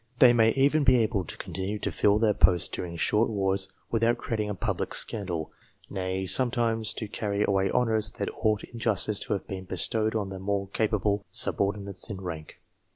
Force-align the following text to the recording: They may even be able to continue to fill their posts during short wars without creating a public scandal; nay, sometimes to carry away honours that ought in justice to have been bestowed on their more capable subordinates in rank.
They 0.17 0.33
may 0.33 0.49
even 0.53 0.83
be 0.83 0.95
able 0.97 1.25
to 1.25 1.37
continue 1.37 1.77
to 1.77 1.91
fill 1.91 2.17
their 2.17 2.33
posts 2.33 2.67
during 2.69 2.95
short 2.97 3.29
wars 3.29 3.71
without 3.91 4.17
creating 4.17 4.49
a 4.49 4.55
public 4.55 4.95
scandal; 4.95 5.51
nay, 5.91 6.25
sometimes 6.25 6.91
to 6.95 7.07
carry 7.07 7.43
away 7.43 7.69
honours 7.69 8.09
that 8.13 8.31
ought 8.41 8.63
in 8.63 8.79
justice 8.79 9.19
to 9.19 9.33
have 9.33 9.45
been 9.45 9.65
bestowed 9.65 10.15
on 10.15 10.29
their 10.29 10.39
more 10.39 10.69
capable 10.69 11.23
subordinates 11.29 12.09
in 12.09 12.19
rank. 12.19 12.59